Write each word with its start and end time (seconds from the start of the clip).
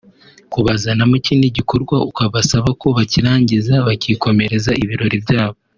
Kubazanamo 0.51 1.13
ikindi 1.21 1.47
gikorwa 1.57 1.95
ukabasaba 2.09 2.69
ko 2.81 2.87
bakirangiza 2.97 3.73
bakikomereza 3.87 4.71
ibirori 4.85 5.17
byabo 5.25 5.57